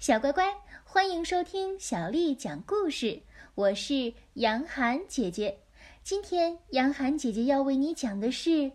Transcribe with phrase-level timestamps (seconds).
[0.00, 3.20] 小乖乖，欢迎收听小丽讲故事。
[3.54, 5.58] 我是杨涵姐姐。
[6.02, 8.48] 今天杨涵姐姐要为你讲的是《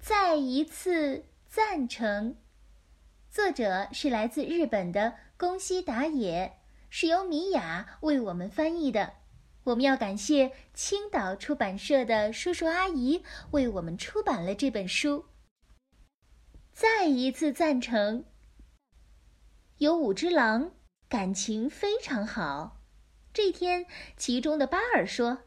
[0.00, 2.32] 再一次赞成》，
[3.30, 6.58] 作者是来自日本的宫西达也，
[6.90, 9.12] 是由米雅为我们翻译的。
[9.62, 13.22] 我们要感谢青岛出版社的叔叔阿姨
[13.52, 15.26] 为我们出版了这本书。
[16.72, 18.24] 再一次赞成。
[19.78, 20.70] 有五只狼，
[21.06, 22.80] 感情非常好。
[23.34, 23.84] 这天，
[24.16, 25.40] 其中的巴尔说：“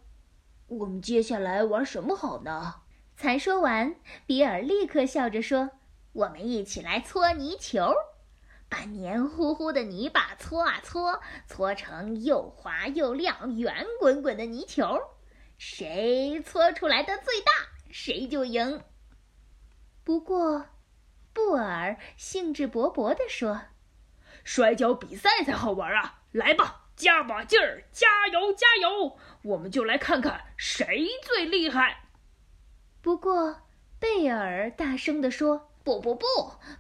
[0.70, 2.82] 我们接下来玩什么好呢？”
[3.18, 3.96] 才说完，
[4.28, 5.72] 比尔立刻笑着说
[6.14, 7.92] ：“我们一起来搓泥球，
[8.70, 14.86] 把黏糊糊的泥巴搓啊搓，搓成又滑又亮、圆滚滚的泥球。
[15.58, 17.52] 谁搓出来的最大，
[17.90, 18.84] 谁就赢。”
[20.06, 20.68] 不过，
[21.34, 23.60] 布尔兴致勃勃地说。
[24.52, 26.22] 摔跤比赛才好玩啊！
[26.32, 29.16] 来吧，加把劲儿，加油加油！
[29.44, 32.06] 我们就来看看谁最厉害。
[33.00, 33.62] 不过，
[34.00, 36.26] 贝尔大声地说：“不不不，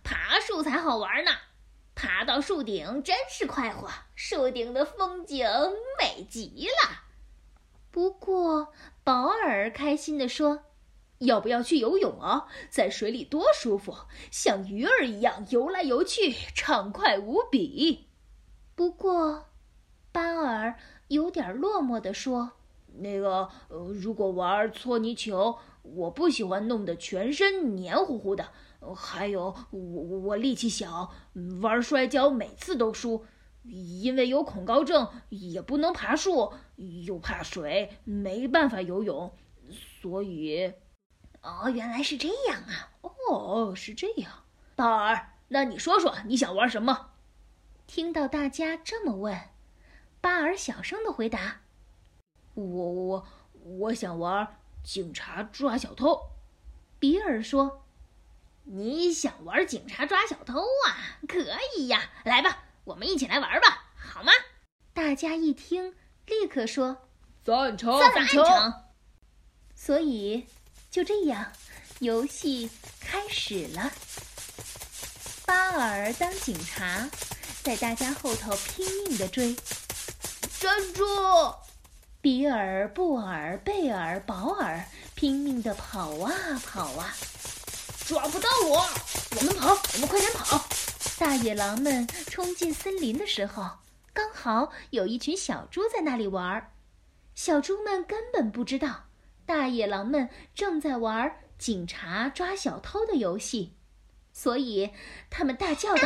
[0.03, 1.29] 爬树才好玩呢！
[1.93, 5.47] 爬到树顶真是快活，树顶的风景
[5.99, 7.03] 美极了。”
[7.91, 8.73] 不过，
[9.03, 10.63] 保尔开心地说。
[11.19, 12.47] 要不要去游泳啊？
[12.69, 13.93] 在水里多舒服，
[14.31, 18.07] 像鱼儿一样游来游去，畅快无比。
[18.73, 19.47] 不过，
[20.13, 20.75] 班尔
[21.09, 22.51] 有点落寞地说
[22.99, 28.47] ：“那个，如果玩搓泥球，我不喜欢弄得全身黏糊糊的。
[28.95, 31.11] 还有，我我力气小，
[31.61, 33.25] 玩摔跤每次都输，
[33.65, 39.33] 因为有恐高症，也不能爬树，又怕水，没办法游泳，
[40.01, 40.71] 所以。”
[41.41, 42.91] 哦，原来是这样啊！
[43.01, 44.43] 哦，是这样。
[44.75, 47.11] 巴尔，那你说说你想玩什么？
[47.87, 49.49] 听到大家这么问，
[50.21, 51.61] 巴尔小声的回答
[52.53, 53.25] ：“我我
[53.63, 56.31] 我想玩警察抓小偷。”
[56.99, 57.85] 比尔说
[58.65, 61.17] ：“你想玩警察抓小偷啊？
[61.27, 61.39] 可
[61.77, 62.11] 以呀！
[62.25, 64.31] 来吧，我们一起来玩吧，好吗？”
[64.93, 65.95] 大家一听，
[66.25, 67.07] 立刻说
[67.43, 68.73] ：“赞成，赞成。”
[69.73, 70.45] 所以。
[70.91, 71.51] 就这样，
[71.99, 72.69] 游戏
[72.99, 73.91] 开始了。
[75.45, 77.07] 巴尔当警察，
[77.63, 79.55] 在大家后头拼命的追。
[80.59, 81.05] 站住！
[82.21, 84.83] 比尔、布尔、贝尔、保尔
[85.15, 86.33] 拼命的跑啊
[86.65, 87.15] 跑啊，
[88.05, 88.85] 抓不到我！
[89.37, 90.67] 我们跑，我们快点跑！
[91.17, 93.69] 大野狼们冲进森林的时候，
[94.11, 96.71] 刚好有一群小猪在那里玩儿。
[97.35, 99.08] 小猪们根本不知道。
[99.49, 103.79] 大野狼们正在玩警察抓小偷的游戏，
[104.31, 104.91] 所以
[105.31, 106.03] 他们大叫道：“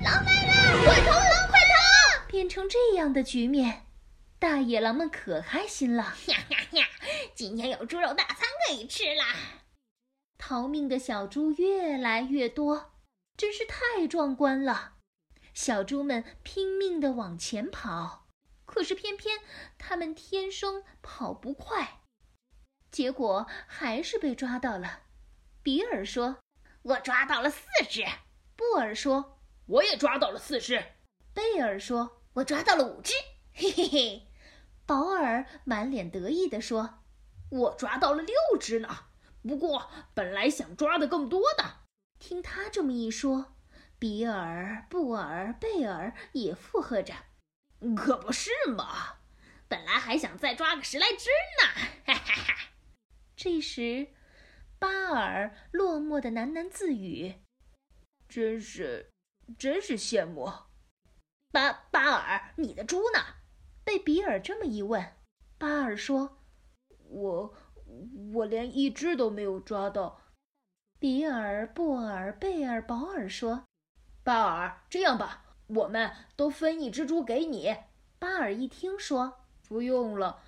[0.00, 0.84] 狼来了！
[0.84, 1.10] 快逃！
[1.18, 3.86] 狼快逃！”变成这样的局面，
[4.38, 6.14] 大野狼们可开心了！
[6.26, 6.86] 呀呀呀！
[7.34, 9.34] 今天有猪肉大餐可以吃啦！
[10.38, 12.92] 逃命的小猪越来越多，
[13.36, 14.92] 真是太壮观了。
[15.52, 18.28] 小猪们拼命地往前跑，
[18.64, 19.40] 可是偏偏
[19.76, 22.02] 它们天生跑不快。
[22.94, 25.00] 结果还是被抓到了。
[25.64, 26.38] 比尔说
[26.82, 28.06] ：“我抓到了四只。”
[28.54, 30.80] 布尔说：“我也抓到了四只。”
[31.34, 33.12] 贝尔说：“我抓到了五只。”
[33.52, 34.28] 嘿嘿嘿，
[34.86, 37.02] 保尔满脸得意地说
[37.50, 39.06] ：“我抓到了六只呢。
[39.42, 41.64] 不过本来想抓的更多的。”
[42.20, 43.56] 听他这么一说，
[43.98, 47.12] 比尔、布尔、贝尔也附和着
[47.96, 49.16] ：“可不是嘛！
[49.66, 51.28] 本来还想再抓个十来只
[51.60, 52.53] 呢。”哈哈哈。
[53.36, 54.08] 这时，
[54.78, 57.34] 巴尔落寞的喃喃自语
[58.28, 59.10] ：“真是，
[59.58, 60.50] 真是羡慕。”
[61.50, 63.18] 巴巴尔，你的猪呢？
[63.84, 65.14] 被比尔这么一问，
[65.58, 66.38] 巴尔说
[67.10, 67.54] ：“我，
[68.34, 70.20] 我连一只都没有抓到。”
[70.98, 73.64] 比尔、布尔、贝尔、保尔说
[74.22, 77.76] ：“巴尔，这样吧，我们都分一只猪给你。”
[78.18, 80.42] 巴尔一听说：“不用了，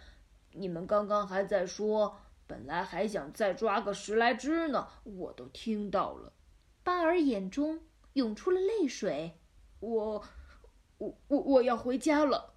[0.53, 6.33] 你们刚刚还在说。”本来还想再抓个十来只呢，我都听到了。
[6.83, 7.81] 巴尔眼中
[8.13, 9.41] 涌出了泪水。
[9.81, 10.25] 我，
[10.99, 12.55] 我，我我要回家了。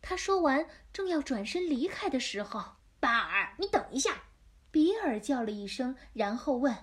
[0.00, 4.22] 他说完，正要转身离开的时候，巴尔，你等一下！
[4.70, 6.74] 比尔叫了一声，然后问：“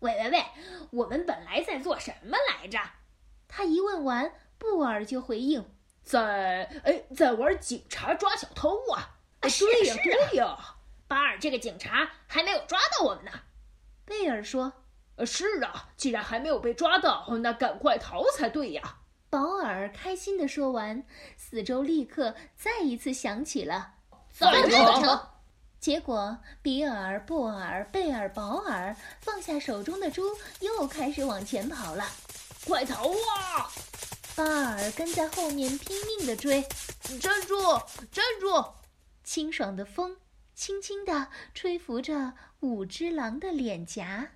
[0.00, 0.44] 喂喂喂，
[0.90, 2.78] 我们本来在做什么来着？”
[3.46, 5.64] 他一问完，布尔就回应
[6.02, 6.64] ：“在……
[6.84, 9.18] 哎，在玩警察抓小偷啊！
[9.40, 10.76] 啊，对呀，对呀。”
[11.10, 13.32] 巴尔这个警察还没有抓到我们呢，
[14.04, 14.72] 贝尔说
[15.18, 18.98] ：“呃，是啊，既然还没有被抓到，那赶快逃才对呀。”
[19.28, 21.02] 保尔开心地说完，
[21.36, 23.94] 四周立刻再一次响起了。
[25.80, 32.04] 结果，比尔、布尔、贝尔、保尔放下手中的猪，又开始往前跑了。
[32.64, 33.68] 快逃啊！
[34.36, 36.64] 巴尔跟在后面拼命地追。
[37.20, 37.56] 站住！
[38.12, 38.64] 站住！
[39.24, 40.16] 清爽的风
[40.60, 44.30] 轻轻地吹拂着五只狼的脸颊。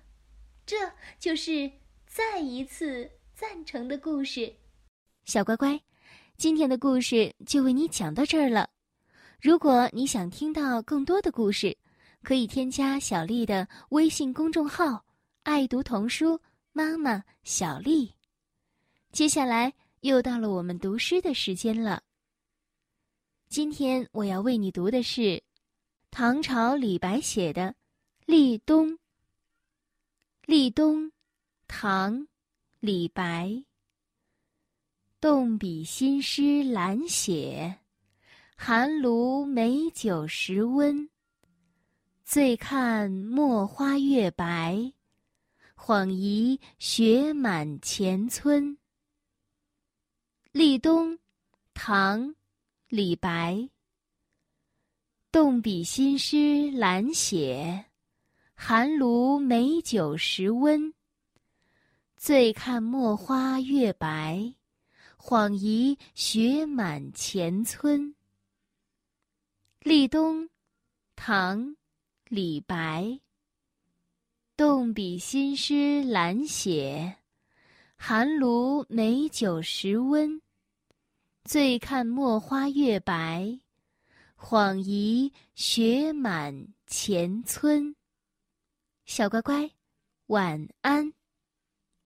[0.65, 0.75] 这
[1.19, 1.71] 就是
[2.07, 4.51] 再一次赞成的故事。
[5.25, 5.79] 小乖乖，
[6.35, 8.67] 今天的故事就为你讲到这儿了。
[9.39, 11.77] 如果你想听到更多的故事，
[12.23, 15.05] 可以添加小丽的微信公众号
[15.45, 18.11] “爱读童书妈妈小丽”。
[19.13, 22.01] 接下来又到了我们读诗的时间了。
[23.47, 25.39] 今天我要为你读的是
[26.17, 27.63] 唐朝李白写的
[28.25, 28.87] 《立冬》。
[30.45, 31.11] 立冬，
[31.67, 32.25] 唐，
[32.79, 33.65] 李白。
[35.19, 37.79] 动笔新诗懒写。
[38.55, 41.09] 寒炉美酒时温，
[42.23, 44.93] 醉看墨花月白，
[45.75, 48.77] 恍疑雪满前村。
[50.53, 51.19] 立冬，
[51.73, 52.33] 唐，
[52.87, 53.69] 李白。
[55.35, 57.87] 动笔新诗懒写，
[58.53, 60.93] 寒炉美酒时温。
[62.15, 64.53] 醉看墨花月白，
[65.19, 68.15] 恍疑雪满前村。
[69.81, 70.47] 立冬，
[71.17, 71.75] 唐，
[72.29, 73.19] 李白。
[74.55, 77.17] 动笔新诗懒写，
[77.97, 80.41] 寒炉美酒时温。
[81.43, 83.59] 醉看墨花月白，
[84.37, 87.95] 恍疑雪满前村。
[89.05, 89.71] 小乖乖，
[90.27, 91.13] 晚安。